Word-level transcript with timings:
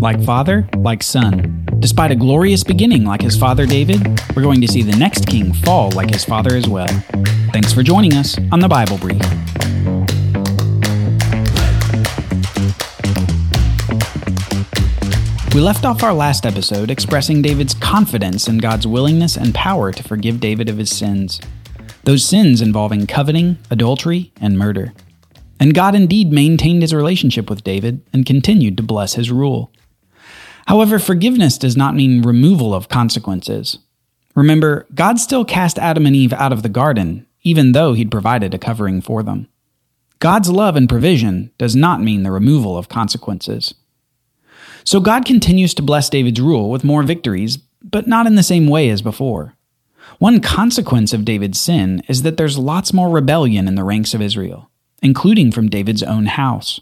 like 0.00 0.22
father, 0.24 0.66
like 0.78 1.02
son. 1.02 1.66
Despite 1.78 2.10
a 2.10 2.16
glorious 2.16 2.64
beginning 2.64 3.04
like 3.04 3.20
his 3.20 3.36
father 3.36 3.66
David, 3.66 4.00
we're 4.34 4.42
going 4.42 4.62
to 4.62 4.68
see 4.68 4.82
the 4.82 4.96
next 4.96 5.26
king 5.26 5.52
fall 5.52 5.90
like 5.90 6.10
his 6.10 6.24
father 6.24 6.56
as 6.56 6.66
well. 6.66 6.88
Thanks 7.52 7.72
for 7.72 7.82
joining 7.82 8.14
us 8.14 8.38
on 8.50 8.60
the 8.60 8.68
Bible 8.68 8.96
Brief. 8.96 9.20
We 15.54 15.60
left 15.60 15.84
off 15.84 16.02
our 16.02 16.14
last 16.14 16.46
episode 16.46 16.90
expressing 16.90 17.42
David's 17.42 17.74
confidence 17.74 18.48
in 18.48 18.58
God's 18.58 18.86
willingness 18.86 19.36
and 19.36 19.54
power 19.54 19.92
to 19.92 20.02
forgive 20.02 20.40
David 20.40 20.70
of 20.70 20.78
his 20.78 20.96
sins. 20.96 21.40
Those 22.04 22.24
sins 22.24 22.62
involving 22.62 23.06
coveting, 23.06 23.58
adultery, 23.70 24.32
and 24.40 24.56
murder. 24.56 24.94
And 25.58 25.74
God 25.74 25.94
indeed 25.94 26.32
maintained 26.32 26.80
his 26.80 26.94
relationship 26.94 27.50
with 27.50 27.64
David 27.64 28.00
and 28.14 28.24
continued 28.24 28.78
to 28.78 28.82
bless 28.82 29.14
his 29.14 29.30
rule. 29.30 29.70
However, 30.66 30.98
forgiveness 30.98 31.58
does 31.58 31.76
not 31.76 31.94
mean 31.94 32.22
removal 32.22 32.74
of 32.74 32.88
consequences. 32.88 33.78
Remember, 34.34 34.86
God 34.94 35.18
still 35.18 35.44
cast 35.44 35.78
Adam 35.78 36.06
and 36.06 36.14
Eve 36.14 36.32
out 36.32 36.52
of 36.52 36.62
the 36.62 36.68
garden, 36.68 37.26
even 37.42 37.72
though 37.72 37.94
he'd 37.94 38.10
provided 38.10 38.54
a 38.54 38.58
covering 38.58 39.00
for 39.00 39.22
them. 39.22 39.48
God's 40.18 40.50
love 40.50 40.76
and 40.76 40.88
provision 40.88 41.50
does 41.58 41.74
not 41.74 42.02
mean 42.02 42.22
the 42.22 42.30
removal 42.30 42.76
of 42.76 42.88
consequences. 42.88 43.74
So 44.84 45.00
God 45.00 45.24
continues 45.24 45.74
to 45.74 45.82
bless 45.82 46.10
David's 46.10 46.40
rule 46.40 46.70
with 46.70 46.84
more 46.84 47.02
victories, 47.02 47.56
but 47.82 48.06
not 48.06 48.26
in 48.26 48.34
the 48.34 48.42
same 48.42 48.66
way 48.66 48.90
as 48.90 49.02
before. 49.02 49.54
One 50.18 50.40
consequence 50.40 51.12
of 51.12 51.24
David's 51.24 51.58
sin 51.58 52.02
is 52.08 52.22
that 52.22 52.36
there's 52.36 52.58
lots 52.58 52.92
more 52.92 53.08
rebellion 53.08 53.66
in 53.66 53.74
the 53.74 53.84
ranks 53.84 54.12
of 54.12 54.20
Israel, 54.20 54.70
including 55.02 55.52
from 55.52 55.70
David's 55.70 56.02
own 56.02 56.26
house. 56.26 56.80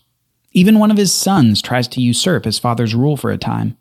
Even 0.53 0.79
one 0.79 0.91
of 0.91 0.97
his 0.97 1.13
sons 1.13 1.61
tries 1.61 1.89
to 1.89 2.01
usurp 2.01 2.45
his 2.45 2.59
father's 2.59 2.95
rule 2.95 3.17
for 3.17 3.31
a 3.31 3.39
time. 3.39 3.77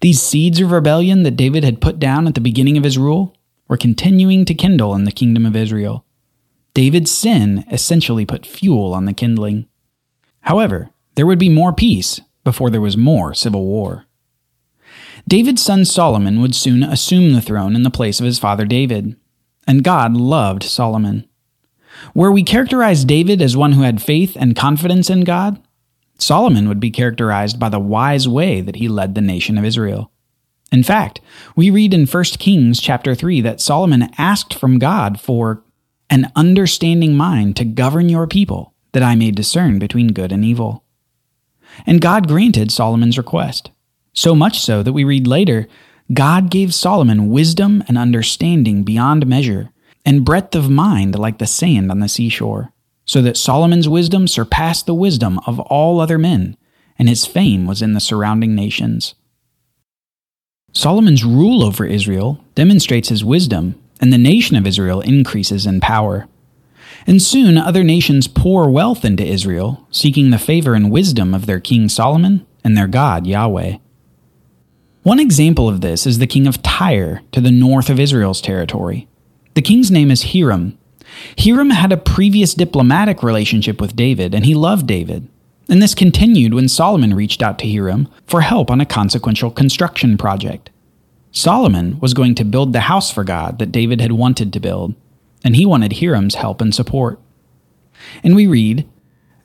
These 0.00 0.22
seeds 0.22 0.60
of 0.60 0.70
rebellion 0.70 1.22
that 1.24 1.36
David 1.36 1.64
had 1.64 1.80
put 1.80 1.98
down 1.98 2.26
at 2.26 2.34
the 2.34 2.40
beginning 2.40 2.76
of 2.76 2.84
his 2.84 2.98
rule 2.98 3.36
were 3.66 3.76
continuing 3.76 4.44
to 4.44 4.54
kindle 4.54 4.94
in 4.94 5.04
the 5.04 5.12
kingdom 5.12 5.44
of 5.44 5.56
Israel. 5.56 6.04
David's 6.74 7.10
sin 7.10 7.64
essentially 7.70 8.24
put 8.24 8.46
fuel 8.46 8.94
on 8.94 9.04
the 9.04 9.12
kindling. 9.12 9.66
However, 10.42 10.90
there 11.14 11.26
would 11.26 11.38
be 11.38 11.48
more 11.48 11.72
peace 11.72 12.20
before 12.44 12.70
there 12.70 12.80
was 12.80 12.96
more 12.96 13.34
civil 13.34 13.64
war. 13.64 14.06
David's 15.26 15.62
son 15.62 15.84
Solomon 15.84 16.40
would 16.40 16.54
soon 16.54 16.82
assume 16.82 17.32
the 17.32 17.40
throne 17.42 17.74
in 17.74 17.82
the 17.82 17.90
place 17.90 18.20
of 18.20 18.26
his 18.26 18.38
father 18.38 18.64
David, 18.64 19.16
and 19.66 19.84
God 19.84 20.14
loved 20.16 20.62
Solomon. 20.62 21.28
Where 22.12 22.30
we 22.30 22.42
characterize 22.44 23.04
David 23.04 23.42
as 23.42 23.56
one 23.56 23.72
who 23.72 23.82
had 23.82 24.00
faith 24.00 24.36
and 24.38 24.56
confidence 24.56 25.10
in 25.10 25.24
God, 25.24 25.60
Solomon 26.18 26.68
would 26.68 26.80
be 26.80 26.90
characterized 26.90 27.58
by 27.58 27.68
the 27.68 27.78
wise 27.78 28.28
way 28.28 28.60
that 28.60 28.76
he 28.76 28.88
led 28.88 29.14
the 29.14 29.20
nation 29.20 29.56
of 29.56 29.64
Israel. 29.64 30.10
In 30.70 30.82
fact, 30.82 31.20
we 31.56 31.70
read 31.70 31.94
in 31.94 32.06
1 32.06 32.24
Kings 32.38 32.80
chapter 32.80 33.14
3 33.14 33.40
that 33.40 33.60
Solomon 33.60 34.10
asked 34.18 34.52
from 34.52 34.78
God 34.78 35.20
for 35.20 35.62
an 36.10 36.30
understanding 36.36 37.14
mind 37.14 37.56
to 37.56 37.64
govern 37.64 38.08
your 38.08 38.26
people, 38.26 38.74
that 38.92 39.02
I 39.02 39.14
may 39.14 39.30
discern 39.30 39.78
between 39.78 40.12
good 40.12 40.32
and 40.32 40.44
evil. 40.44 40.84
And 41.86 42.00
God 42.00 42.28
granted 42.28 42.72
Solomon's 42.72 43.18
request. 43.18 43.70
So 44.12 44.34
much 44.34 44.60
so 44.60 44.82
that 44.82 44.92
we 44.92 45.04
read 45.04 45.26
later 45.26 45.68
God 46.12 46.50
gave 46.50 46.72
Solomon 46.72 47.28
wisdom 47.28 47.84
and 47.86 47.98
understanding 47.98 48.82
beyond 48.82 49.26
measure, 49.26 49.70
and 50.06 50.24
breadth 50.24 50.54
of 50.54 50.70
mind 50.70 51.18
like 51.18 51.36
the 51.36 51.46
sand 51.46 51.90
on 51.90 52.00
the 52.00 52.08
seashore, 52.08 52.72
so 53.08 53.22
that 53.22 53.38
Solomon's 53.38 53.88
wisdom 53.88 54.28
surpassed 54.28 54.84
the 54.86 54.94
wisdom 54.94 55.40
of 55.46 55.58
all 55.58 55.98
other 55.98 56.18
men, 56.18 56.56
and 56.98 57.08
his 57.08 57.24
fame 57.24 57.66
was 57.66 57.80
in 57.80 57.94
the 57.94 58.00
surrounding 58.00 58.54
nations. 58.54 59.14
Solomon's 60.72 61.24
rule 61.24 61.64
over 61.64 61.86
Israel 61.86 62.44
demonstrates 62.54 63.08
his 63.08 63.24
wisdom, 63.24 63.80
and 63.98 64.12
the 64.12 64.18
nation 64.18 64.56
of 64.56 64.66
Israel 64.66 65.00
increases 65.00 65.64
in 65.64 65.80
power. 65.80 66.28
And 67.06 67.22
soon 67.22 67.56
other 67.56 67.82
nations 67.82 68.28
pour 68.28 68.70
wealth 68.70 69.06
into 69.06 69.24
Israel, 69.24 69.88
seeking 69.90 70.30
the 70.30 70.38
favor 70.38 70.74
and 70.74 70.90
wisdom 70.90 71.34
of 71.34 71.46
their 71.46 71.60
king 71.60 71.88
Solomon 71.88 72.46
and 72.62 72.76
their 72.76 72.86
God 72.86 73.26
Yahweh. 73.26 73.78
One 75.02 75.18
example 75.18 75.66
of 75.66 75.80
this 75.80 76.06
is 76.06 76.18
the 76.18 76.26
king 76.26 76.46
of 76.46 76.60
Tyre 76.60 77.22
to 77.32 77.40
the 77.40 77.50
north 77.50 77.88
of 77.88 77.98
Israel's 77.98 78.42
territory. 78.42 79.08
The 79.54 79.62
king's 79.62 79.90
name 79.90 80.10
is 80.10 80.34
Hiram. 80.34 80.77
Hiram 81.38 81.70
had 81.70 81.92
a 81.92 81.96
previous 81.96 82.54
diplomatic 82.54 83.22
relationship 83.22 83.80
with 83.80 83.96
David, 83.96 84.34
and 84.34 84.44
he 84.44 84.54
loved 84.54 84.86
David. 84.86 85.28
And 85.68 85.82
this 85.82 85.94
continued 85.94 86.54
when 86.54 86.68
Solomon 86.68 87.14
reached 87.14 87.42
out 87.42 87.58
to 87.58 87.70
Hiram 87.70 88.08
for 88.26 88.40
help 88.40 88.70
on 88.70 88.80
a 88.80 88.86
consequential 88.86 89.50
construction 89.50 90.16
project. 90.16 90.70
Solomon 91.30 92.00
was 92.00 92.14
going 92.14 92.34
to 92.36 92.44
build 92.44 92.72
the 92.72 92.80
house 92.80 93.10
for 93.10 93.22
God 93.22 93.58
that 93.58 93.72
David 93.72 94.00
had 94.00 94.12
wanted 94.12 94.52
to 94.52 94.60
build, 94.60 94.94
and 95.44 95.56
he 95.56 95.66
wanted 95.66 95.94
Hiram's 95.94 96.36
help 96.36 96.60
and 96.60 96.74
support. 96.74 97.20
And 98.22 98.34
we 98.34 98.46
read 98.46 98.88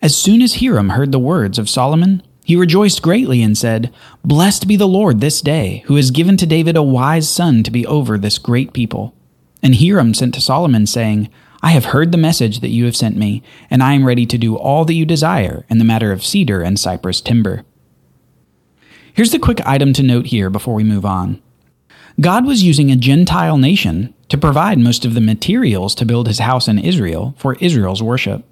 As 0.02 0.16
soon 0.16 0.42
as 0.42 0.56
Hiram 0.56 0.90
heard 0.90 1.12
the 1.12 1.20
words 1.20 1.60
of 1.60 1.70
Solomon, 1.70 2.24
he 2.46 2.56
rejoiced 2.56 3.02
greatly 3.02 3.42
and 3.42 3.58
said, 3.58 3.94
Blessed 4.24 4.68
be 4.68 4.76
the 4.76 4.88
Lord 4.88 5.20
this 5.20 5.42
day, 5.42 5.84
who 5.86 5.96
has 5.96 6.12
given 6.12 6.36
to 6.38 6.46
David 6.46 6.76
a 6.76 6.84
wise 6.84 7.30
son 7.30 7.64
to 7.64 7.72
be 7.72 7.86
over 7.86 8.18
this 8.18 8.38
great 8.38 8.74
people. 8.74 9.14
And 9.62 9.76
Hiram 9.76 10.14
sent 10.14 10.34
to 10.34 10.42
Solomon, 10.42 10.86
saying, 10.86 11.30
I 11.64 11.70
have 11.72 11.86
heard 11.86 12.12
the 12.12 12.18
message 12.18 12.60
that 12.60 12.72
you 12.72 12.84
have 12.84 12.96
sent 12.96 13.16
me, 13.16 13.42
and 13.72 13.82
I 13.82 13.94
am 13.94 14.06
ready 14.06 14.26
to 14.26 14.38
do 14.38 14.58
all 14.58 14.84
that 14.84 14.96
you 14.96 15.06
desire 15.06 15.66
in 15.70 15.78
the 15.78 15.86
matter 15.86 16.12
of 16.12 16.24
cedar 16.24 16.62
and 16.62 16.78
cypress 16.78 17.22
timber. 17.22 17.64
Here's 19.14 19.32
the 19.32 19.40
quick 19.40 19.66
item 19.66 19.94
to 19.94 20.04
note 20.04 20.26
here 20.26 20.50
before 20.50 20.74
we 20.74 20.84
move 20.84 21.06
on. 21.06 21.42
God 22.20 22.46
was 22.46 22.64
using 22.64 22.92
a 22.92 22.98
Gentile 22.98 23.58
nation 23.58 24.14
to 24.28 24.38
provide 24.38 24.78
most 24.78 25.06
of 25.06 25.14
the 25.14 25.22
materials 25.22 25.96
to 25.96 26.06
build 26.06 26.28
his 26.28 26.40
house 26.40 26.68
in 26.68 26.78
Israel 26.78 27.34
for 27.38 27.56
Israel's 27.56 28.04
worship. 28.04 28.44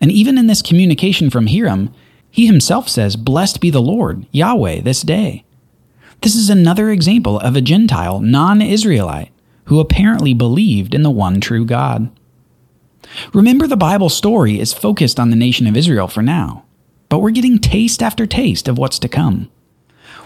And 0.00 0.12
even 0.12 0.38
in 0.38 0.46
this 0.46 0.62
communication 0.62 1.30
from 1.30 1.48
Hiram, 1.48 1.92
he 2.30 2.46
himself 2.46 2.88
says, 2.88 3.16
Blessed 3.16 3.60
be 3.60 3.70
the 3.70 3.82
Lord, 3.82 4.26
Yahweh, 4.30 4.82
this 4.82 5.02
day. 5.02 5.44
This 6.22 6.36
is 6.36 6.48
another 6.48 6.90
example 6.90 7.40
of 7.40 7.56
a 7.56 7.60
Gentile, 7.60 8.20
non 8.20 8.62
Israelite, 8.62 9.32
who 9.64 9.80
apparently 9.80 10.34
believed 10.34 10.94
in 10.94 11.02
the 11.02 11.10
one 11.10 11.40
true 11.40 11.64
God. 11.64 12.10
Remember, 13.32 13.66
the 13.66 13.76
Bible 13.76 14.08
story 14.08 14.58
is 14.58 14.72
focused 14.72 15.20
on 15.20 15.30
the 15.30 15.36
nation 15.36 15.66
of 15.66 15.76
Israel 15.76 16.08
for 16.08 16.22
now, 16.22 16.64
but 17.08 17.18
we're 17.18 17.30
getting 17.30 17.58
taste 17.58 18.02
after 18.02 18.26
taste 18.26 18.68
of 18.68 18.78
what's 18.78 18.98
to 19.00 19.08
come. 19.08 19.50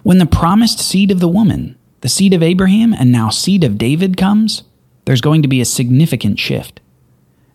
When 0.02 0.18
the 0.18 0.26
promised 0.26 0.78
seed 0.78 1.10
of 1.10 1.20
the 1.20 1.28
woman, 1.28 1.76
the 2.00 2.08
seed 2.08 2.32
of 2.32 2.42
Abraham, 2.42 2.92
and 2.92 3.10
now 3.10 3.30
seed 3.30 3.64
of 3.64 3.78
David 3.78 4.16
comes, 4.16 4.62
there's 5.04 5.20
going 5.20 5.42
to 5.42 5.48
be 5.48 5.60
a 5.60 5.64
significant 5.64 6.38
shift. 6.38 6.80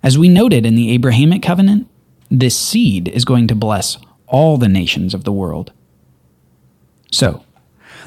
As 0.02 0.18
we 0.18 0.28
noted 0.28 0.66
in 0.66 0.76
the 0.76 0.92
Abrahamic 0.92 1.42
covenant, 1.42 1.88
this 2.30 2.58
seed 2.58 3.08
is 3.08 3.26
going 3.26 3.48
to 3.48 3.56
bless 3.56 3.98
all 4.28 4.58
the 4.58 4.68
nations 4.68 5.14
of 5.14 5.24
the 5.24 5.32
world. 5.32 5.72
So, 7.12 7.46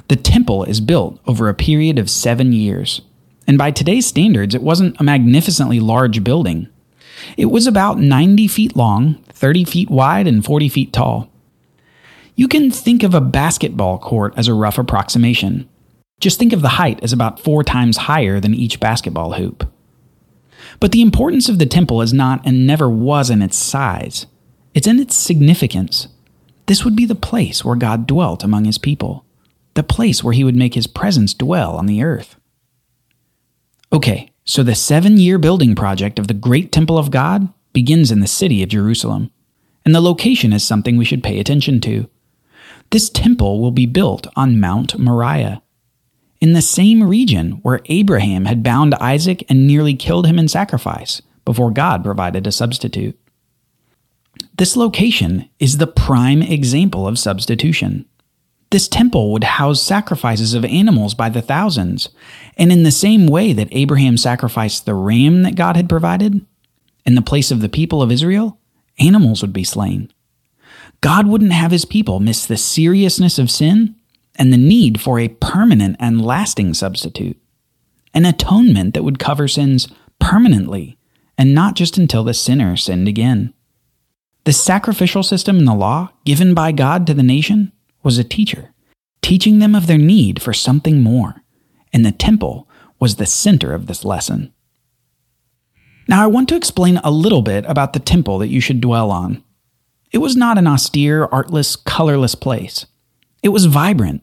the 0.09 0.17
temple 0.17 0.65
is 0.65 0.81
built 0.81 1.21
over 1.27 1.49
a 1.49 1.55
period 1.55 1.99
of 1.99 2.11
seven 2.11 2.53
years, 2.53 3.01
and 3.47 3.57
by 3.57 3.71
today's 3.71 4.07
standards, 4.07 4.55
it 4.55 4.63
wasn't 4.63 5.01
a 5.01 5.05
magnificently 5.05 5.81
large 5.81 6.23
building. 6.23 6.69
It 7.37 7.47
was 7.47 7.67
about 7.67 7.99
90 7.99 8.49
feet 8.49 8.77
long, 8.77 9.15
30 9.33 9.65
feet 9.65 9.91
wide, 9.91 10.27
and 10.27 10.45
40 10.45 10.69
feet 10.69 10.93
tall. 10.93 11.31
You 12.35 12.49
can 12.49 12.71
think 12.71 13.03
of 13.03 13.15
a 13.15 13.21
basketball 13.21 13.99
court 13.99 14.35
as 14.37 14.49
a 14.49 14.55
rough 14.55 14.79
approximation. 14.79 15.69
Just 16.21 16.39
think 16.39 16.53
of 16.53 16.63
the 16.63 16.69
height 16.69 17.03
as 17.03 17.13
about 17.13 17.41
four 17.41 17.63
times 17.65 17.97
higher 17.97 18.41
than 18.41 18.55
each 18.55 18.81
basketball 18.81 19.35
hoop. 19.35 19.71
But 20.81 20.93
the 20.93 21.03
importance 21.03 21.49
of 21.49 21.59
the 21.59 21.67
temple 21.67 22.03
is 22.03 22.13
not 22.13 22.47
and 22.47 22.67
never 22.67 22.91
was 22.91 23.31
in 23.31 23.43
its 23.43 23.57
size, 23.57 24.27
it's 24.75 24.87
in 24.87 25.01
its 25.01 25.17
significance. 25.17 26.09
This 26.67 26.85
would 26.85 26.97
be 26.97 27.07
the 27.07 27.15
place 27.15 27.65
where 27.65 27.77
God 27.77 28.07
dwelt 28.07 28.43
among 28.43 28.65
his 28.65 28.77
people, 28.77 29.25
the 29.75 29.83
place 29.83 30.23
where 30.23 30.35
he 30.35 30.45
would 30.45 30.57
make 30.57 30.75
his 30.75 30.87
presence 30.87 31.33
dwell 31.33 31.77
on 31.77 31.87
the 31.87 32.03
earth. 32.03 32.37
Okay, 33.93 34.31
so 34.47 34.63
the 34.63 34.75
seven 34.75 35.19
year 35.19 35.39
building 35.39 35.75
project 35.75 36.19
of 36.19 36.29
the 36.29 36.35
great 36.35 36.73
temple 36.73 36.97
of 36.97 37.11
God 37.11 37.53
begins 37.73 38.11
in 38.11 38.21
the 38.21 38.27
city 38.27 38.63
of 38.63 38.71
Jerusalem, 38.71 39.31
and 39.85 39.95
the 39.95 40.01
location 40.01 40.53
is 40.53 40.65
something 40.65 40.97
we 40.97 41.05
should 41.05 41.23
pay 41.23 41.39
attention 41.39 41.81
to. 41.83 42.09
This 42.91 43.11
temple 43.11 43.61
will 43.61 43.73
be 43.73 43.87
built 43.87 44.29
on 44.37 44.61
Mount 44.61 44.99
Moriah, 44.99 45.63
in 46.41 46.53
the 46.53 46.63
same 46.63 47.03
region 47.03 47.53
where 47.63 47.81
Abraham 47.87 48.45
had 48.45 48.63
bound 48.63 48.95
Isaac 48.95 49.45
and 49.49 49.67
nearly 49.67 49.95
killed 49.95 50.27
him 50.27 50.39
in 50.39 50.49
sacrifice 50.49 51.21
before 51.45 51.71
God 51.71 52.05
provided 52.05 52.47
a 52.47 52.53
substitute. 52.53 53.19
This 54.57 54.77
location 54.77 55.49
is 55.59 55.79
the 55.79 55.87
prime 55.87 56.43
example 56.43 57.09
of 57.09 57.19
substitution. 57.19 58.07
This 58.71 58.89
temple 58.89 59.33
would 59.33 59.45
house 59.45 59.81
sacrifices 59.81 60.55
of 60.55 60.65
animals 60.65 61.15
by 61.15 61.29
the 61.29 61.43
thousands, 61.43 62.09
and 62.57 62.73
in 62.73 62.83
the 62.83 62.91
same 62.91 63.27
way 63.27 63.53
that 63.53 63.69
Abraham 63.71 64.17
sacrificed 64.17 64.85
the 64.85 64.95
ram 64.95 65.43
that 65.43 65.55
God 65.55 65.77
had 65.77 65.89
provided, 65.89 66.45
in 67.05 67.15
the 67.15 67.23
place 67.23 67.53
of 67.53 67.61
the 67.61 67.69
people 67.69 68.03
of 68.03 68.11
Israel, 68.11 68.59
animals 68.99 69.41
would 69.41 69.53
be 69.53 69.63
slain. 69.63 70.13
God 71.01 71.29
wouldn't 71.29 71.53
have 71.53 71.71
his 71.71 71.85
people 71.85 72.19
miss 72.19 72.45
the 72.45 72.57
seriousness 72.57 73.39
of 73.39 73.51
sin 73.51 73.95
and 74.35 74.53
the 74.53 74.59
need 74.59 75.01
for 75.01 75.21
a 75.21 75.29
permanent 75.29 75.97
and 76.01 76.25
lasting 76.25 76.75
substitute, 76.75 77.41
an 78.13 78.25
atonement 78.25 78.95
that 78.95 79.05
would 79.05 79.19
cover 79.21 79.47
sins 79.47 79.89
permanently 80.19 80.99
and 81.39 81.55
not 81.55 81.77
just 81.77 81.99
until 81.99 82.25
the 82.25 82.35
sinner 82.35 82.77
sinned 82.77 83.07
again. 83.07 83.53
The 84.45 84.53
sacrificial 84.53 85.23
system 85.23 85.59
in 85.59 85.65
the 85.65 85.75
law 85.75 86.11
given 86.25 86.55
by 86.55 86.73
God 86.73 87.07
to 87.07 87.15
the 87.15 87.23
nation 87.23 87.73
was 88.07 88.19
a 88.19 88.25
teacher, 88.25 88.73
teaching 89.21 89.59
them 89.59 89.75
of 89.75 89.89
their 89.89 89.99
need 89.99 90.41
for 90.41 90.53
something 90.53 91.03
more, 91.03 91.43
and 91.93 92.07
the 92.07 92.13
temple 92.13 92.69
was 93.01 93.17
the 93.17 93.27
center 93.27 93.75
of 93.75 93.87
this 93.87 94.05
lesson. 94.05 94.53
Now, 96.07 96.23
I 96.23 96.29
want 96.29 96.49
to 96.51 96.57
explain 96.57 96.99
a 96.99 97.11
little 97.11 97.43
bit 97.43 97.65
about 97.67 97.95
the 97.95 97.99
temple 97.99 98.39
that 98.39 98.47
you 98.47 98.61
should 98.61 98.81
dwell 98.81 99.11
on. 99.11 99.43
It 100.13 100.19
was 100.19 100.37
not 100.37 100.57
an 100.57 100.69
austere, 100.69 101.25
artless, 101.25 101.75
colorless 101.75 102.37
place. 102.37 102.87
It 103.43 103.49
was 103.49 103.65
vibrant. 103.65 104.23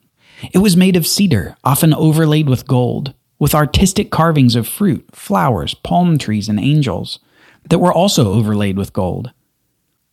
It 0.54 0.60
was 0.60 0.78
made 0.78 0.96
of 0.96 1.06
cedar, 1.06 1.58
often 1.66 1.94
overlaid 1.94 2.48
with 2.48 2.66
gold, 2.66 3.14
with 3.38 3.54
artistic 3.54 4.12
carvings 4.12 4.56
of 4.56 4.66
fruit, 4.66 5.06
flowers, 5.12 5.74
palm 5.74 6.18
trees, 6.18 6.48
and 6.48 6.58
angels 6.58 7.20
that 7.70 7.80
were 7.80 7.94
also 7.94 8.32
overlaid 8.32 8.78
with 8.78 8.94
gold. 8.94 9.34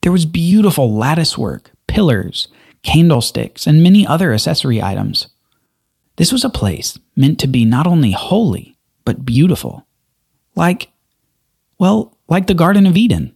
There 0.02 0.10
was 0.10 0.26
beautiful 0.26 0.92
lattice 0.92 1.38
work, 1.38 1.70
pillars, 1.86 2.48
candlesticks, 2.82 3.66
and 3.66 3.82
many 3.82 4.06
other 4.06 4.32
accessory 4.32 4.82
items. 4.82 5.28
This 6.16 6.32
was 6.32 6.44
a 6.44 6.50
place 6.50 6.98
meant 7.16 7.38
to 7.40 7.46
be 7.46 7.64
not 7.64 7.86
only 7.86 8.12
holy, 8.12 8.76
but 9.04 9.24
beautiful. 9.24 9.86
Like, 10.54 10.90
well, 11.78 12.16
like 12.28 12.46
the 12.46 12.54
Garden 12.54 12.86
of 12.86 12.96
Eden. 12.96 13.34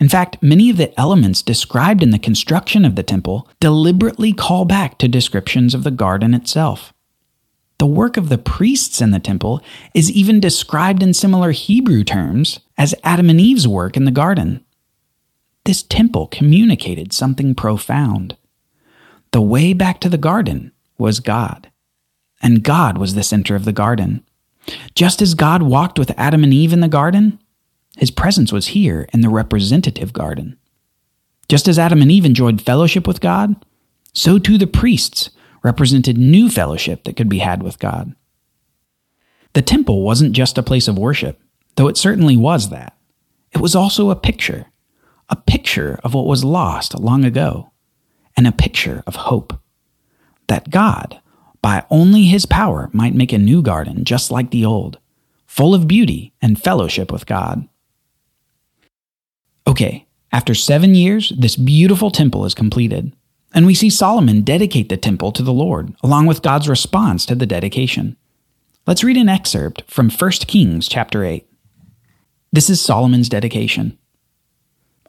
In 0.00 0.08
fact, 0.08 0.42
many 0.42 0.70
of 0.70 0.76
the 0.76 0.98
elements 0.98 1.42
described 1.42 2.02
in 2.02 2.10
the 2.10 2.18
construction 2.18 2.84
of 2.84 2.96
the 2.96 3.02
temple 3.02 3.48
deliberately 3.60 4.32
call 4.32 4.64
back 4.64 4.98
to 4.98 5.08
descriptions 5.08 5.74
of 5.74 5.84
the 5.84 5.90
garden 5.90 6.34
itself. 6.34 6.92
The 7.78 7.86
work 7.86 8.16
of 8.16 8.28
the 8.28 8.38
priests 8.38 9.00
in 9.00 9.10
the 9.10 9.18
temple 9.18 9.60
is 9.94 10.10
even 10.10 10.40
described 10.40 11.02
in 11.02 11.14
similar 11.14 11.50
Hebrew 11.50 12.04
terms 12.04 12.60
as 12.78 12.94
Adam 13.02 13.28
and 13.28 13.40
Eve's 13.40 13.66
work 13.66 13.96
in 13.96 14.04
the 14.04 14.10
garden. 14.10 14.64
This 15.64 15.82
temple 15.82 16.26
communicated 16.28 17.12
something 17.12 17.54
profound. 17.54 18.36
The 19.32 19.42
way 19.42 19.72
back 19.72 20.00
to 20.00 20.08
the 20.08 20.18
garden 20.18 20.72
was 20.98 21.18
God, 21.20 21.70
and 22.42 22.62
God 22.62 22.98
was 22.98 23.14
the 23.14 23.22
center 23.22 23.56
of 23.56 23.64
the 23.64 23.72
garden. 23.72 24.24
Just 24.94 25.22
as 25.22 25.34
God 25.34 25.62
walked 25.62 25.98
with 25.98 26.12
Adam 26.16 26.44
and 26.44 26.52
Eve 26.52 26.72
in 26.72 26.80
the 26.80 26.88
garden, 26.88 27.38
his 27.96 28.10
presence 28.10 28.52
was 28.52 28.68
here 28.68 29.08
in 29.12 29.22
the 29.22 29.28
representative 29.28 30.12
garden. 30.12 30.58
Just 31.48 31.66
as 31.66 31.78
Adam 31.78 32.02
and 32.02 32.12
Eve 32.12 32.24
enjoyed 32.24 32.62
fellowship 32.62 33.06
with 33.06 33.20
God, 33.20 33.56
so 34.12 34.38
too 34.38 34.58
the 34.58 34.66
priests 34.66 35.30
represented 35.62 36.18
new 36.18 36.50
fellowship 36.50 37.04
that 37.04 37.16
could 37.16 37.28
be 37.28 37.38
had 37.38 37.62
with 37.62 37.78
God. 37.78 38.14
The 39.54 39.62
temple 39.62 40.02
wasn't 40.02 40.32
just 40.32 40.58
a 40.58 40.62
place 40.62 40.88
of 40.88 40.98
worship, 40.98 41.40
though 41.76 41.88
it 41.88 41.96
certainly 41.96 42.36
was 42.36 42.68
that. 42.68 42.96
It 43.52 43.60
was 43.60 43.74
also 43.74 44.10
a 44.10 44.16
picture, 44.16 44.66
a 45.28 45.36
picture 45.36 45.98
of 46.04 46.14
what 46.14 46.26
was 46.26 46.44
lost 46.44 46.98
long 46.98 47.24
ago, 47.24 47.71
and 48.36 48.46
a 48.46 48.52
picture 48.52 49.02
of 49.06 49.16
hope. 49.16 49.58
That 50.48 50.70
God, 50.70 51.20
by 51.60 51.84
only 51.90 52.24
his 52.24 52.46
power, 52.46 52.90
might 52.92 53.14
make 53.14 53.32
a 53.32 53.38
new 53.38 53.62
garden 53.62 54.04
just 54.04 54.30
like 54.30 54.50
the 54.50 54.64
old, 54.64 54.98
full 55.46 55.74
of 55.74 55.88
beauty 55.88 56.32
and 56.42 56.60
fellowship 56.60 57.12
with 57.12 57.26
God. 57.26 57.68
Okay, 59.66 60.06
after 60.32 60.54
seven 60.54 60.94
years, 60.94 61.32
this 61.38 61.56
beautiful 61.56 62.10
temple 62.10 62.44
is 62.44 62.54
completed, 62.54 63.14
and 63.54 63.66
we 63.66 63.74
see 63.74 63.90
Solomon 63.90 64.42
dedicate 64.42 64.88
the 64.88 64.96
temple 64.96 65.30
to 65.32 65.42
the 65.42 65.52
Lord, 65.52 65.94
along 66.02 66.26
with 66.26 66.42
God's 66.42 66.68
response 66.68 67.24
to 67.26 67.34
the 67.34 67.46
dedication. 67.46 68.16
Let's 68.86 69.04
read 69.04 69.16
an 69.16 69.28
excerpt 69.28 69.84
from 69.88 70.10
1 70.10 70.30
Kings 70.46 70.88
chapter 70.88 71.24
8. 71.24 71.46
This 72.50 72.68
is 72.68 72.80
Solomon's 72.80 73.28
dedication. 73.28 73.96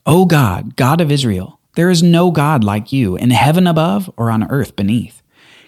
O 0.06 0.26
God, 0.26 0.76
God 0.76 1.02
of 1.02 1.12
Israel, 1.12 1.60
there 1.76 1.90
is 1.90 2.04
no 2.04 2.32
God 2.32 2.64
like 2.64 2.92
you 2.92 3.16
in 3.16 3.32
heaven 3.32 3.66
above 3.66 4.12
or 4.16 4.30
on 4.30 4.50
earth 4.50 4.76
beneath, 4.76 5.22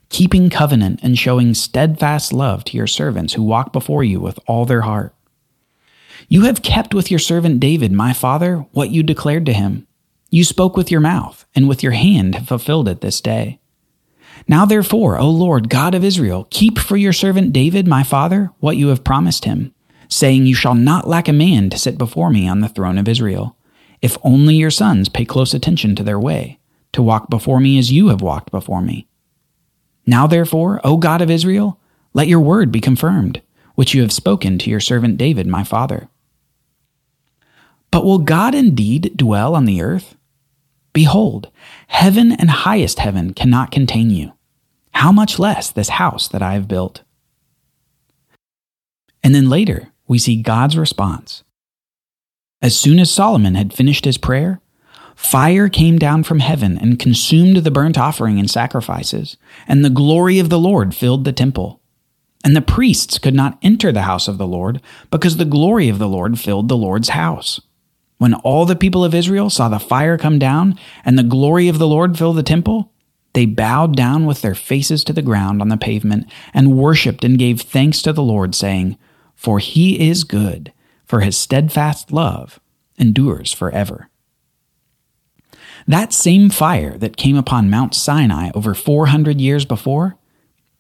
keeping 0.10 0.50
covenant 0.50 1.00
and 1.02 1.18
showing 1.18 1.54
steadfast 1.54 2.32
love 2.32 2.64
to 2.66 2.78
your 2.78 2.88
servants 2.88 3.34
who 3.34 3.44
walk 3.44 3.74
before 3.74 4.04
you 4.04 4.20
with 4.20 4.40
all 4.48 4.66
their 4.66 4.82
heart. 4.82 5.16
You 6.28 6.44
have 6.44 6.62
kept 6.62 6.94
with 6.94 7.10
your 7.10 7.20
servant 7.20 7.60
David, 7.60 7.92
my 7.92 8.14
father, 8.14 8.66
what 8.72 8.90
you 8.90 9.04
declared 9.04 9.46
to 9.48 9.54
him. 9.54 9.88
You 10.30 10.44
spoke 10.44 10.76
with 10.76 10.92
your 10.92 11.02
mouth, 11.02 11.46
and 11.56 11.68
with 11.68 11.84
your 11.84 11.92
hand 11.94 12.36
have 12.36 12.48
fulfilled 12.48 12.88
it 12.88 13.02
this 13.02 13.22
day. 13.22 13.60
Now 14.48 14.66
therefore, 14.66 15.18
O 15.18 15.30
Lord, 15.30 15.70
God 15.70 15.96
of 15.96 16.04
Israel, 16.04 16.48
keep 16.50 16.78
for 16.78 16.98
your 16.98 17.14
servant 17.14 17.54
David, 17.54 17.88
my 17.88 18.04
father, 18.04 18.52
what 18.60 18.78
you 18.78 18.90
have 18.90 19.04
promised 19.04 19.46
him, 19.46 19.74
saying, 20.10 20.46
You 20.46 20.56
shall 20.56 20.76
not 20.76 21.08
lack 21.08 21.28
a 21.28 21.34
man 21.34 21.70
to 21.70 21.78
sit 21.78 21.98
before 21.98 22.30
me 22.30 22.48
on 22.48 22.60
the 22.60 22.70
throne 22.70 22.98
of 22.98 23.08
Israel, 23.08 23.55
if 24.06 24.20
only 24.22 24.54
your 24.54 24.70
sons 24.70 25.10
pay 25.10 25.26
close 25.26 25.56
attention 25.56 25.96
to 25.96 26.04
their 26.04 26.20
way, 26.20 26.60
to 26.92 27.02
walk 27.02 27.28
before 27.28 27.60
me 27.60 27.80
as 27.80 27.92
you 27.92 28.10
have 28.10 28.22
walked 28.22 28.52
before 28.52 28.84
me. 28.84 29.08
Now 30.06 30.28
therefore, 30.28 30.80
O 30.84 30.98
God 30.98 31.24
of 31.24 31.32
Israel, 31.32 31.80
let 32.14 32.28
your 32.28 32.40
word 32.40 32.72
be 32.72 32.80
confirmed, 32.80 33.42
which 33.74 33.96
you 33.96 34.04
have 34.04 34.12
spoken 34.12 34.60
to 34.60 34.70
your 34.70 34.80
servant 34.80 35.18
David, 35.18 35.48
my 35.48 35.64
father. 35.64 36.08
But 37.90 38.06
will 38.06 38.20
God 38.20 38.54
indeed 38.54 39.14
dwell 39.16 39.56
on 39.56 39.66
the 39.66 39.82
earth? 39.82 40.16
Behold, 40.94 41.50
heaven 41.88 42.32
and 42.32 42.52
highest 42.52 43.00
heaven 43.00 43.34
cannot 43.34 43.72
contain 43.72 44.12
you. 44.12 44.34
How 44.92 45.12
much 45.12 45.40
less 45.40 45.72
this 45.72 45.90
house 45.90 46.28
that 46.28 46.44
I 46.44 46.54
have 46.54 46.68
built? 46.68 47.02
And 49.24 49.34
then 49.34 49.50
later, 49.50 49.92
we 50.08 50.20
see 50.20 50.44
God's 50.44 50.78
response. 50.78 51.44
As 52.62 52.78
soon 52.78 53.00
as 53.00 53.12
Solomon 53.12 53.56
had 53.56 53.74
finished 53.74 54.06
his 54.06 54.18
prayer, 54.18 54.60
fire 55.16 55.70
came 55.70 55.98
down 55.98 56.24
from 56.24 56.40
heaven 56.40 56.78
and 56.78 57.00
consumed 57.00 57.58
the 57.58 57.72
burnt 57.72 57.98
offering 57.98 58.40
and 58.40 58.50
sacrifices, 58.50 59.38
and 59.68 59.84
the 59.84 59.90
glory 59.90 60.40
of 60.40 60.50
the 60.50 60.60
Lord 60.60 60.96
filled 60.96 61.26
the 61.26 61.34
temple. 61.34 61.82
And 62.44 62.56
the 62.56 62.62
priests 62.62 63.18
could 63.18 63.34
not 63.34 63.58
enter 63.62 63.92
the 63.92 64.04
house 64.04 64.28
of 64.28 64.38
the 64.38 64.48
Lord, 64.48 64.82
because 65.12 65.38
the 65.38 65.46
glory 65.46 65.90
of 65.90 66.00
the 66.00 66.08
Lord 66.08 66.40
filled 66.40 66.70
the 66.70 66.78
Lord's 66.78 67.10
house. 67.10 67.60
When 68.18 68.34
all 68.34 68.66
the 68.66 68.76
people 68.76 69.04
of 69.04 69.14
Israel 69.14 69.50
saw 69.50 69.68
the 69.68 69.80
fire 69.80 70.18
come 70.18 70.40
down 70.40 70.80
and 71.04 71.18
the 71.18 71.24
glory 71.24 71.68
of 71.68 71.80
the 71.80 71.88
Lord 71.88 72.18
fill 72.18 72.34
the 72.34 72.44
temple, 72.44 72.92
they 73.34 73.46
bowed 73.46 73.98
down 73.98 74.26
with 74.26 74.42
their 74.42 74.56
faces 74.56 75.04
to 75.04 75.14
the 75.14 75.22
ground 75.22 75.62
on 75.62 75.68
the 75.68 75.76
pavement 75.76 76.32
and 76.54 76.78
worshipped 76.78 77.26
and 77.26 77.38
gave 77.38 77.62
thanks 77.62 78.02
to 78.04 78.14
the 78.14 78.24
Lord, 78.24 78.56
saying, 78.56 78.98
For 79.36 79.60
he 79.60 80.10
is 80.10 80.24
good, 80.24 80.72
for 81.06 81.22
his 81.22 81.38
steadfast 81.38 82.12
love 82.12 82.60
endures 82.98 83.52
forever. 83.52 84.10
That 85.88 86.14
same 86.14 86.50
fire 86.50 86.98
that 86.98 87.18
came 87.18 87.38
upon 87.38 87.70
Mount 87.70 87.94
Sinai 87.94 88.52
over 88.56 88.74
400 88.74 89.40
years 89.40 89.66
before 89.66 90.18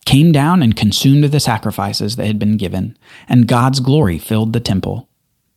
came 0.05 0.31
down 0.31 0.61
and 0.61 0.75
consumed 0.75 1.23
the 1.25 1.39
sacrifices 1.39 2.15
that 2.15 2.27
had 2.27 2.39
been 2.39 2.57
given, 2.57 2.97
and 3.27 3.47
God's 3.47 3.79
glory 3.79 4.17
filled 4.19 4.53
the 4.53 4.59
temple. 4.59 5.09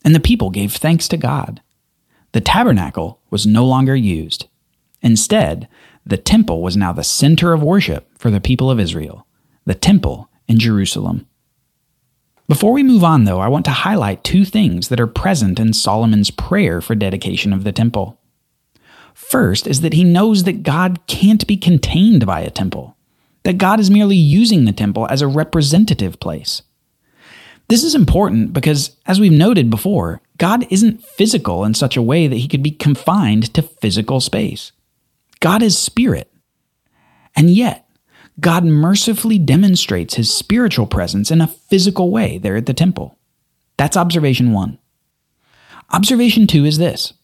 And 0.04 0.14
the 0.14 0.20
people 0.20 0.50
gave 0.50 0.72
thanks 0.72 1.06
to 1.08 1.16
God. 1.16 1.60
The 2.32 2.40
tabernacle 2.40 3.20
was 3.30 3.46
no 3.46 3.64
longer 3.64 3.94
used. 3.96 4.48
Instead, 5.02 5.68
the 6.04 6.16
temple 6.16 6.62
was 6.62 6.76
now 6.76 6.92
the 6.92 7.04
center 7.04 7.52
of 7.52 7.62
worship 7.62 8.08
for 8.18 8.30
the 8.30 8.40
people 8.40 8.70
of 8.70 8.80
Israel, 8.80 9.26
the 9.66 9.74
temple 9.74 10.30
in 10.46 10.58
Jerusalem. 10.58 11.26
Before 12.48 12.72
we 12.72 12.82
move 12.82 13.04
on, 13.04 13.24
though, 13.24 13.40
I 13.40 13.48
want 13.48 13.66
to 13.66 13.70
highlight 13.70 14.24
two 14.24 14.46
things 14.46 14.88
that 14.88 14.98
are 14.98 15.06
present 15.06 15.60
in 15.60 15.74
Solomon's 15.74 16.30
prayer 16.30 16.80
for 16.80 16.94
dedication 16.94 17.52
of 17.52 17.62
the 17.62 17.72
temple. 17.72 18.18
First 19.12 19.66
is 19.66 19.82
that 19.82 19.92
he 19.92 20.02
knows 20.02 20.44
that 20.44 20.62
God 20.62 21.06
can't 21.06 21.46
be 21.46 21.58
contained 21.58 22.24
by 22.24 22.40
a 22.40 22.50
temple, 22.50 22.96
that 23.42 23.58
God 23.58 23.80
is 23.80 23.90
merely 23.90 24.16
using 24.16 24.64
the 24.64 24.72
temple 24.72 25.06
as 25.10 25.20
a 25.20 25.26
representative 25.26 26.18
place. 26.20 26.62
This 27.68 27.84
is 27.84 27.94
important 27.94 28.54
because, 28.54 28.96
as 29.04 29.20
we've 29.20 29.30
noted 29.30 29.68
before, 29.68 30.22
God 30.38 30.66
isn't 30.70 31.04
physical 31.04 31.64
in 31.64 31.74
such 31.74 31.98
a 31.98 32.02
way 32.02 32.26
that 32.28 32.36
he 32.36 32.48
could 32.48 32.62
be 32.62 32.70
confined 32.70 33.52
to 33.52 33.60
physical 33.60 34.20
space. 34.20 34.72
God 35.40 35.62
is 35.62 35.76
spirit. 35.76 36.32
And 37.36 37.50
yet, 37.50 37.87
God 38.40 38.64
mercifully 38.64 39.38
demonstrates 39.38 40.14
his 40.14 40.32
spiritual 40.32 40.86
presence 40.86 41.30
in 41.30 41.40
a 41.40 41.46
physical 41.46 42.10
way 42.10 42.38
there 42.38 42.56
at 42.56 42.66
the 42.66 42.74
temple. 42.74 43.18
That's 43.76 43.96
observation 43.96 44.52
one. 44.52 44.78
Observation 45.90 46.46
two 46.46 46.64
is 46.64 46.78
this 46.78 47.14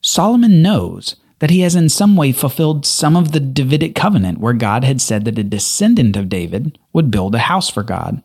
Solomon 0.00 0.62
knows 0.62 1.16
that 1.38 1.50
he 1.50 1.60
has 1.60 1.74
in 1.74 1.88
some 1.88 2.16
way 2.16 2.32
fulfilled 2.32 2.84
some 2.84 3.16
of 3.16 3.32
the 3.32 3.40
Davidic 3.40 3.94
covenant 3.94 4.38
where 4.38 4.52
God 4.52 4.84
had 4.84 5.00
said 5.00 5.24
that 5.24 5.38
a 5.38 5.44
descendant 5.44 6.16
of 6.16 6.28
David 6.28 6.78
would 6.92 7.10
build 7.10 7.34
a 7.34 7.38
house 7.38 7.70
for 7.70 7.82
God. 7.82 8.22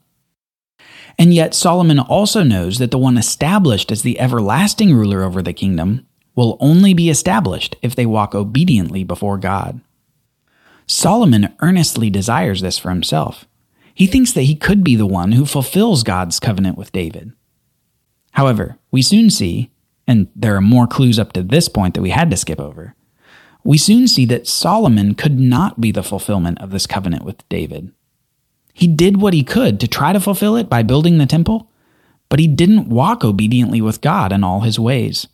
And 1.18 1.34
yet, 1.34 1.54
Solomon 1.54 2.00
also 2.00 2.44
knows 2.44 2.78
that 2.80 2.92
the 2.92 2.98
one 2.98 3.18
established 3.18 3.90
as 3.90 4.02
the 4.02 4.20
everlasting 4.20 4.94
ruler 4.94 5.24
over 5.24 5.42
the 5.42 5.54
kingdom 5.54 6.06
will 6.36 6.58
only 6.60 6.94
be 6.94 7.10
established 7.10 7.78
if 7.82 7.96
they 7.96 8.06
walk 8.06 8.36
obediently 8.36 9.06
before 9.06 9.38
God. 9.38 9.80
Solomon 10.88 11.54
earnestly 11.60 12.10
desires 12.10 12.62
this 12.62 12.78
for 12.78 12.90
himself. 12.90 13.46
He 13.94 14.08
thinks 14.08 14.32
that 14.34 14.44
he 14.44 14.56
could 14.56 14.84
be 14.84 14.96
the 14.96 15.06
one 15.06 15.32
who 15.32 15.46
fulfills 15.46 16.04
God's 16.04 16.40
covenant 16.40 16.78
with 16.78 16.92
David. 16.92 17.32
However, 18.32 18.78
we 18.92 19.02
soon 19.02 19.30
see, 19.30 19.72
and 20.06 20.28
there 20.36 20.56
are 20.56 20.62
more 20.62 20.88
clues 20.88 21.18
up 21.18 21.32
to 21.34 21.42
this 21.42 21.70
point 21.70 21.94
that 21.94 22.02
we 22.02 22.10
had 22.10 22.30
to 22.32 22.38
skip 22.38 22.60
over, 22.60 22.96
we 23.64 23.78
soon 23.80 24.08
see 24.08 24.26
that 24.26 24.48
Solomon 24.48 25.16
could 25.16 25.40
not 25.40 25.82
be 25.82 25.92
the 25.92 26.04
fulfillment 26.04 26.62
of 26.62 26.70
this 26.70 26.86
covenant 26.86 27.24
with 27.24 27.48
David. 27.50 27.92
He 28.74 28.88
did 28.88 29.22
what 29.22 29.34
he 29.34 29.44
could 29.44 29.80
to 29.80 29.88
try 29.88 30.14
to 30.14 30.20
fulfill 30.20 30.56
it 30.56 30.70
by 30.70 30.84
building 30.84 31.18
the 31.18 31.26
temple, 31.26 31.72
but 32.30 32.40
he 32.40 32.48
didn't 32.48 32.90
walk 32.90 33.24
obediently 33.24 33.82
with 33.82 34.02
God 34.02 34.32
in 34.32 34.44
all 34.44 34.62
his 34.62 34.78
ways. 34.78 35.28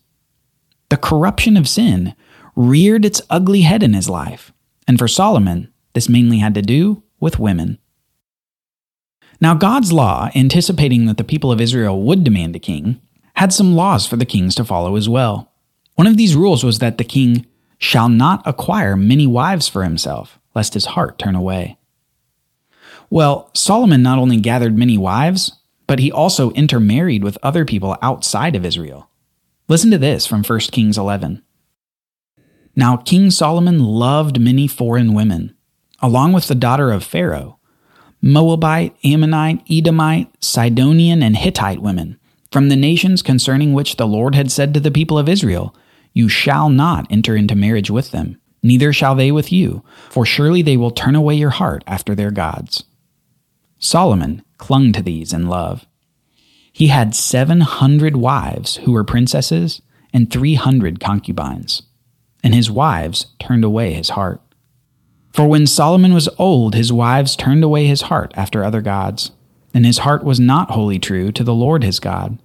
The 0.89 0.97
corruption 0.97 1.57
of 1.57 1.67
sin 1.67 2.15
reared 2.55 3.03
its 3.03 3.21
ugly 3.29 3.61
head 3.61 3.83
in 3.83 3.93
his 3.93 4.09
life, 4.09 4.53
and 4.87 4.97
for 4.97 5.07
Solomon, 5.07 5.71
this 5.93 6.09
mainly 6.09 6.39
had 6.39 6.53
to 6.55 6.61
do 6.61 7.03
with 7.19 7.39
women. 7.39 7.77
Now, 9.39 9.55
God's 9.55 9.91
law, 9.91 10.29
anticipating 10.35 11.07
that 11.07 11.17
the 11.17 11.23
people 11.23 11.51
of 11.51 11.59
Israel 11.59 12.01
would 12.03 12.23
demand 12.23 12.55
a 12.55 12.59
king, 12.59 13.01
had 13.35 13.51
some 13.51 13.75
laws 13.75 14.05
for 14.05 14.15
the 14.15 14.25
kings 14.25 14.53
to 14.55 14.65
follow 14.65 14.95
as 14.95 15.09
well. 15.09 15.51
One 15.95 16.07
of 16.07 16.17
these 16.17 16.35
rules 16.35 16.63
was 16.63 16.79
that 16.79 16.97
the 16.97 17.03
king 17.03 17.45
shall 17.79 18.07
not 18.07 18.43
acquire 18.45 18.95
many 18.95 19.25
wives 19.25 19.67
for 19.67 19.83
himself, 19.83 20.39
lest 20.53 20.75
his 20.75 20.85
heart 20.85 21.17
turn 21.17 21.35
away. 21.35 21.77
Well, 23.09 23.49
Solomon 23.53 24.03
not 24.03 24.19
only 24.19 24.37
gathered 24.37 24.77
many 24.77 24.97
wives, 24.97 25.57
but 25.87 25.99
he 25.99 26.11
also 26.11 26.51
intermarried 26.51 27.23
with 27.23 27.37
other 27.41 27.65
people 27.65 27.97
outside 28.01 28.55
of 28.55 28.63
Israel. 28.63 29.09
Listen 29.67 29.91
to 29.91 29.97
this 29.97 30.27
from 30.27 30.43
1 30.43 30.59
Kings 30.71 30.97
11. 30.97 31.43
Now 32.75 32.97
King 32.97 33.31
Solomon 33.31 33.79
loved 33.79 34.39
many 34.39 34.67
foreign 34.67 35.13
women, 35.13 35.55
along 36.01 36.33
with 36.33 36.47
the 36.47 36.55
daughter 36.55 36.91
of 36.91 37.03
Pharaoh 37.03 37.59
Moabite, 38.21 38.95
Ammonite, 39.03 39.63
Edomite, 39.69 40.31
Sidonian, 40.43 41.23
and 41.23 41.35
Hittite 41.35 41.81
women, 41.81 42.19
from 42.51 42.69
the 42.69 42.75
nations 42.75 43.23
concerning 43.23 43.73
which 43.73 43.97
the 43.97 44.05
Lord 44.05 44.35
had 44.35 44.51
said 44.51 44.73
to 44.73 44.79
the 44.79 44.91
people 44.91 45.17
of 45.17 45.27
Israel, 45.27 45.75
You 46.13 46.29
shall 46.29 46.69
not 46.69 47.07
enter 47.09 47.35
into 47.35 47.55
marriage 47.55 47.89
with 47.89 48.11
them, 48.11 48.39
neither 48.61 48.93
shall 48.93 49.15
they 49.15 49.31
with 49.31 49.51
you, 49.51 49.83
for 50.09 50.23
surely 50.23 50.61
they 50.61 50.77
will 50.77 50.91
turn 50.91 51.15
away 51.15 51.33
your 51.33 51.49
heart 51.49 51.83
after 51.87 52.13
their 52.13 52.29
gods. 52.29 52.83
Solomon 53.79 54.43
clung 54.59 54.93
to 54.93 55.01
these 55.01 55.33
in 55.33 55.47
love. 55.47 55.87
He 56.71 56.87
had 56.87 57.15
700 57.15 58.15
wives 58.15 58.77
who 58.77 58.91
were 58.91 59.03
princesses 59.03 59.81
and 60.13 60.31
300 60.31 60.99
concubines, 60.99 61.81
and 62.43 62.53
his 62.53 62.71
wives 62.71 63.27
turned 63.39 63.63
away 63.63 63.93
his 63.93 64.09
heart. 64.09 64.41
For 65.33 65.47
when 65.47 65.65
Solomon 65.65 66.13
was 66.13 66.29
old, 66.37 66.75
his 66.75 66.91
wives 66.91 67.35
turned 67.35 67.63
away 67.63 67.87
his 67.87 68.03
heart 68.03 68.33
after 68.35 68.63
other 68.63 68.81
gods, 68.81 69.31
and 69.73 69.85
his 69.85 69.99
heart 69.99 70.23
was 70.23 70.39
not 70.39 70.71
wholly 70.71 70.99
true 70.99 71.31
to 71.31 71.43
the 71.43 71.53
Lord 71.53 71.83
his 71.83 71.99
God, 71.99 72.37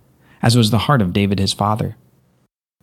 as 0.42 0.56
was 0.56 0.70
the 0.70 0.78
heart 0.78 1.02
of 1.02 1.12
David 1.12 1.38
his 1.38 1.52
father. 1.52 1.96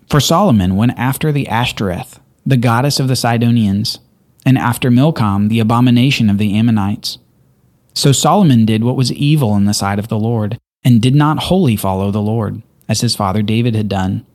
For 0.09 0.19
Solomon 0.19 0.75
went 0.75 0.97
after 0.97 1.31
the 1.31 1.47
Ashtoreth, 1.47 2.19
the 2.45 2.57
goddess 2.57 2.99
of 2.99 3.07
the 3.07 3.15
Sidonians, 3.15 3.99
and 4.45 4.57
after 4.57 4.91
Milcom, 4.91 5.47
the 5.47 5.59
abomination 5.59 6.29
of 6.29 6.37
the 6.37 6.57
Ammonites. 6.57 7.17
So 7.93 8.11
Solomon 8.11 8.65
did 8.65 8.83
what 8.83 8.97
was 8.97 9.13
evil 9.13 9.55
in 9.55 9.65
the 9.65 9.73
sight 9.73 9.99
of 9.99 10.09
the 10.09 10.19
Lord, 10.19 10.57
and 10.83 11.01
did 11.01 11.15
not 11.15 11.43
wholly 11.43 11.77
follow 11.77 12.11
the 12.11 12.21
Lord, 12.21 12.61
as 12.89 12.99
his 12.99 13.15
father 13.15 13.41
David 13.41 13.75
had 13.75 13.87
done. 13.87 14.25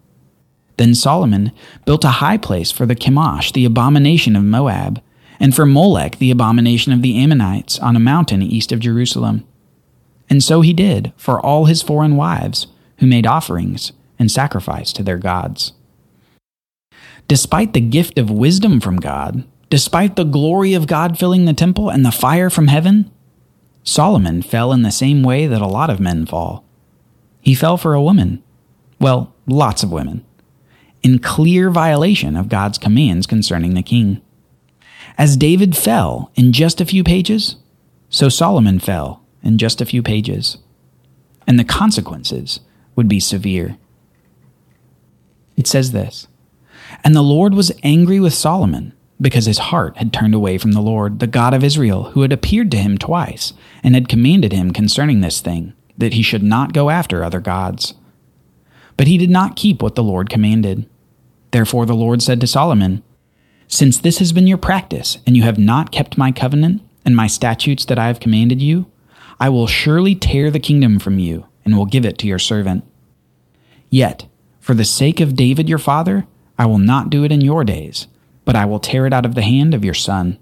Then 0.78 0.94
Solomon 0.94 1.52
built 1.84 2.04
a 2.04 2.18
high 2.22 2.38
place 2.38 2.70
for 2.70 2.86
the 2.86 2.96
Chemosh, 2.96 3.52
the 3.52 3.64
abomination 3.64 4.34
of 4.36 4.44
Moab, 4.44 5.02
and 5.40 5.54
for 5.54 5.66
Molech, 5.66 6.18
the 6.18 6.30
abomination 6.30 6.92
of 6.92 7.02
the 7.02 7.18
Ammonites, 7.18 7.78
on 7.80 7.96
a 7.96 8.00
mountain 8.00 8.42
east 8.42 8.72
of 8.72 8.80
Jerusalem. 8.80 9.46
And 10.30 10.42
so 10.42 10.60
he 10.60 10.72
did 10.72 11.12
for 11.16 11.40
all 11.44 11.66
his 11.66 11.82
foreign 11.82 12.16
wives, 12.16 12.68
who 12.98 13.06
made 13.06 13.26
offerings 13.26 13.92
and 14.18 14.30
sacrificed 14.30 14.96
to 14.96 15.02
their 15.02 15.18
gods. 15.18 15.72
Despite 17.26 17.72
the 17.72 17.80
gift 17.80 18.18
of 18.18 18.30
wisdom 18.30 18.80
from 18.80 18.96
God, 18.96 19.44
despite 19.70 20.16
the 20.16 20.24
glory 20.24 20.74
of 20.74 20.86
God 20.86 21.18
filling 21.18 21.44
the 21.44 21.52
temple 21.52 21.90
and 21.90 22.04
the 22.04 22.10
fire 22.10 22.50
from 22.50 22.68
heaven, 22.68 23.10
Solomon 23.82 24.42
fell 24.42 24.72
in 24.72 24.82
the 24.82 24.90
same 24.90 25.22
way 25.22 25.46
that 25.46 25.60
a 25.60 25.66
lot 25.66 25.90
of 25.90 26.00
men 26.00 26.24
fall. 26.24 26.64
He 27.40 27.54
fell 27.54 27.76
for 27.76 27.94
a 27.94 28.02
woman. 28.02 28.42
Well, 29.00 29.34
lots 29.46 29.82
of 29.82 29.92
women. 29.92 30.24
In 31.08 31.20
clear 31.20 31.70
violation 31.70 32.36
of 32.36 32.50
God's 32.50 32.76
commands 32.76 33.26
concerning 33.26 33.72
the 33.72 33.82
king. 33.82 34.20
As 35.16 35.38
David 35.38 35.74
fell 35.74 36.30
in 36.34 36.52
just 36.52 36.82
a 36.82 36.84
few 36.84 37.02
pages, 37.02 37.56
so 38.10 38.28
Solomon 38.28 38.78
fell 38.78 39.22
in 39.42 39.56
just 39.56 39.80
a 39.80 39.86
few 39.86 40.02
pages. 40.02 40.58
And 41.46 41.58
the 41.58 41.64
consequences 41.64 42.60
would 42.94 43.08
be 43.08 43.20
severe. 43.20 43.78
It 45.56 45.66
says 45.66 45.92
this 45.92 46.28
And 47.02 47.16
the 47.16 47.22
Lord 47.22 47.54
was 47.54 47.72
angry 47.82 48.20
with 48.20 48.34
Solomon 48.34 48.92
because 49.18 49.46
his 49.46 49.70
heart 49.70 49.96
had 49.96 50.12
turned 50.12 50.34
away 50.34 50.58
from 50.58 50.72
the 50.72 50.82
Lord, 50.82 51.20
the 51.20 51.26
God 51.26 51.54
of 51.54 51.64
Israel, 51.64 52.10
who 52.10 52.20
had 52.20 52.34
appeared 52.34 52.70
to 52.72 52.76
him 52.76 52.98
twice 52.98 53.54
and 53.82 53.94
had 53.94 54.10
commanded 54.10 54.52
him 54.52 54.72
concerning 54.72 55.22
this 55.22 55.40
thing, 55.40 55.72
that 55.96 56.12
he 56.12 56.22
should 56.22 56.42
not 56.42 56.74
go 56.74 56.90
after 56.90 57.24
other 57.24 57.40
gods. 57.40 57.94
But 58.98 59.06
he 59.06 59.16
did 59.16 59.30
not 59.30 59.56
keep 59.56 59.80
what 59.80 59.94
the 59.94 60.02
Lord 60.02 60.28
commanded. 60.28 60.86
Therefore 61.50 61.86
the 61.86 61.94
Lord 61.94 62.22
said 62.22 62.40
to 62.40 62.46
Solomon, 62.46 63.02
since 63.70 63.98
this 63.98 64.18
has 64.18 64.32
been 64.32 64.46
your 64.46 64.58
practice, 64.58 65.18
and 65.26 65.36
you 65.36 65.42
have 65.42 65.58
not 65.58 65.92
kept 65.92 66.16
my 66.16 66.32
covenant 66.32 66.82
and 67.04 67.14
my 67.14 67.26
statutes 67.26 67.84
that 67.84 67.98
I 67.98 68.06
have 68.06 68.18
commanded 68.18 68.62
you, 68.62 68.90
I 69.38 69.50
will 69.50 69.66
surely 69.66 70.14
tear 70.14 70.50
the 70.50 70.58
kingdom 70.58 70.98
from 70.98 71.18
you, 71.18 71.46
and 71.64 71.76
will 71.76 71.86
give 71.86 72.06
it 72.06 72.16
to 72.18 72.26
your 72.26 72.38
servant. 72.38 72.82
Yet, 73.90 74.26
for 74.58 74.74
the 74.74 74.84
sake 74.84 75.20
of 75.20 75.36
David 75.36 75.68
your 75.68 75.78
father, 75.78 76.26
I 76.58 76.66
will 76.66 76.78
not 76.78 77.10
do 77.10 77.24
it 77.24 77.32
in 77.32 77.42
your 77.42 77.62
days, 77.62 78.06
but 78.44 78.56
I 78.56 78.64
will 78.64 78.80
tear 78.80 79.06
it 79.06 79.12
out 79.12 79.26
of 79.26 79.34
the 79.34 79.42
hand 79.42 79.74
of 79.74 79.84
your 79.84 79.94
son. 79.94 80.38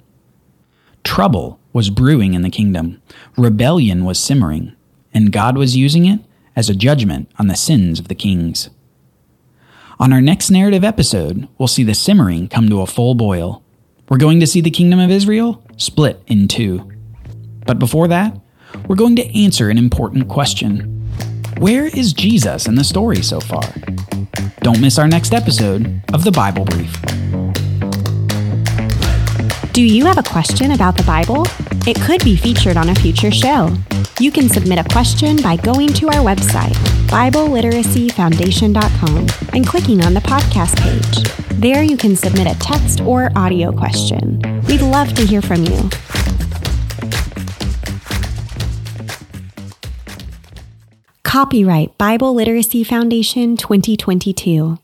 Trouble 1.05 1.61
was 1.73 1.91
brewing 1.91 2.35
in 2.35 2.43
the 2.43 2.51
kingdom, 2.51 3.03
rebellion 3.37 4.05
was 4.05 4.19
simmering, 4.19 4.75
and 5.13 5.33
God 5.33 5.59
was 5.59 5.77
using 5.77 6.07
it 6.07 6.21
as 6.55 6.71
a 6.71 6.75
judgment 6.75 7.31
on 7.39 7.49
the 7.49 7.57
sins 7.57 7.99
of 7.99 8.09
the 8.09 8.15
kings. 8.15 8.71
On 9.99 10.13
our 10.13 10.21
next 10.21 10.51
narrative 10.51 10.85
episode, 10.85 11.49
we'll 11.57 11.69
see 11.69 11.83
the 11.83 11.95
simmering 11.95 12.49
come 12.49 12.69
to 12.69 12.83
a 12.83 12.87
full 12.87 13.15
boil. 13.15 13.63
We're 14.11 14.19
going 14.19 14.41
to 14.41 14.47
see 14.47 14.61
the 14.61 14.71
kingdom 14.71 15.01
of 15.01 15.11
Israel 15.11 15.65
split 15.79 16.23
in 16.27 16.49
two. 16.49 16.93
But 17.67 17.79
before 17.79 18.07
that, 18.09 18.39
we're 18.89 18.97
going 18.97 19.17
to 19.17 19.43
answer 19.43 19.71
an 19.71 19.79
important 19.79 20.29
question 20.29 20.81
Where 21.57 21.87
is 21.87 22.13
Jesus 22.13 22.67
in 22.67 22.75
the 22.75 22.85
story 22.85 23.23
so 23.23 23.41
far? 23.41 23.65
Don't 24.61 24.83
miss 24.83 24.99
our 24.99 25.09
next 25.09 25.33
episode 25.33 26.03
of 26.13 26.25
the 26.25 26.33
Bible 26.33 26.67
Brief. 26.67 26.93
Do 29.73 29.83
you 29.83 30.05
have 30.05 30.19
a 30.19 30.23
question 30.23 30.73
about 30.73 30.99
the 30.99 31.05
Bible? 31.05 31.47
It 31.87 31.99
could 32.03 32.23
be 32.23 32.37
featured 32.37 32.77
on 32.77 32.91
a 32.91 32.95
future 32.95 33.31
show. 33.31 33.75
You 34.19 34.33
can 34.33 34.49
submit 34.49 34.79
a 34.79 34.85
question 34.85 35.37
by 35.43 35.57
going 35.57 35.89
to 35.89 36.07
our 36.09 36.25
website, 36.25 36.73
BibleLiteracyFoundation.com, 37.09 39.27
and 39.53 39.67
clicking 39.67 40.03
on 40.05 40.15
the 40.15 40.21
podcast 40.21 40.79
page. 40.79 41.25
There 41.61 41.83
you 41.83 41.97
can 41.97 42.15
submit 42.17 42.47
a 42.47 42.55
text 42.59 43.01
or 43.03 43.31
audio 43.37 43.73
question. 43.73 44.41
We'd 44.67 44.83
love 44.83 45.13
to 45.15 45.27
hear 45.27 45.43
from 45.43 45.65
you. 45.65 45.91
Copyright 51.23 51.97
Bible 51.99 52.35
Literacy 52.35 52.85
Foundation 52.85 53.57
2022. 53.57 54.79